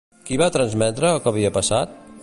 [0.29, 1.99] Qui va transmetre el que havia passat?